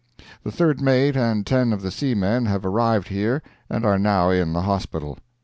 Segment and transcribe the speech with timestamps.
[0.43, 4.51] The third mate and ten of the seamen have arrived here and are now in
[4.53, 5.19] the hospital.